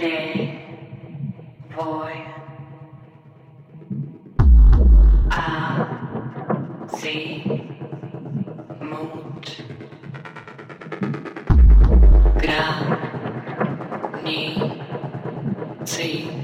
lay 0.00 0.58
void 1.76 2.26
a 5.30 5.44
see 6.96 7.44
mut 8.80 9.46
gra 12.40 12.64
see 15.84 16.39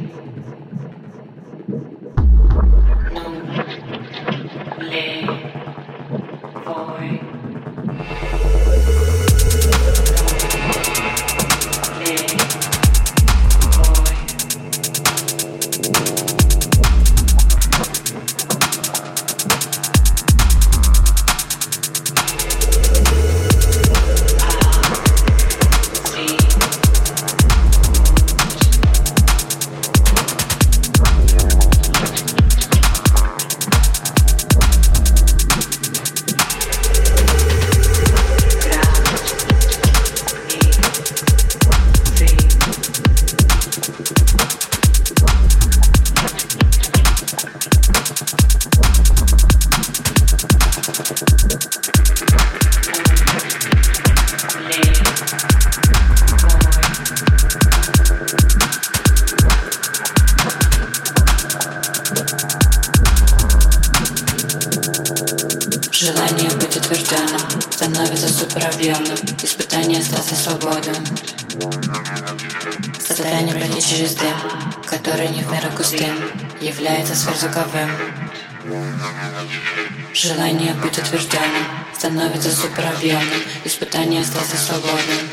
становится 82.26 82.50
суперобъемным, 82.50 83.42
испытание 83.64 84.22
остался 84.22 84.56
свободным. 84.56 85.30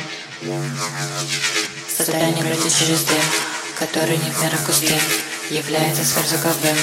Состояние 1.88 2.44
пройти 2.44 2.70
через 2.70 3.04
дым, 3.04 3.18
который 3.80 4.18
не 4.18 4.30
в 4.30 4.42
меру 4.42 4.58
густым, 4.66 5.00
является 5.50 6.04
сверхзвуковым. 6.04 6.78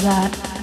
Feeling 0.00 0.59